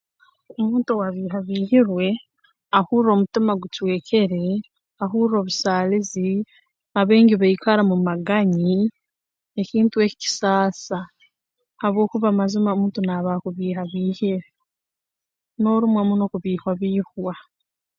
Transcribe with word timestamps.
Omuntu 0.61 0.89
owaabihihabiihirwe 0.91 2.07
ahurra 2.79 3.09
omutima 3.13 3.53
gucwekere 3.61 4.43
ahurra 5.03 5.35
obusaalizi 5.39 6.29
abaingi 6.99 7.35
baikara 7.41 7.81
mu 7.89 7.97
maganyi 8.07 8.73
ekintu 9.61 9.95
eki 10.05 10.17
kisaasa 10.23 10.99
habwokuba 11.81 12.29
mazima 12.39 12.69
omuntu 12.71 12.99
naaba 13.01 13.29
akubiihabiihire 13.33 14.39
noorumwa 15.61 16.01
muno 16.07 16.23
kubiiha 16.31 16.71
biihwa 16.79 17.33